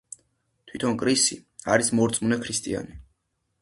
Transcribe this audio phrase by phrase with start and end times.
[0.71, 1.39] თვითონ კრისი
[1.77, 3.03] არის მორწმუნე ქრისტიანი.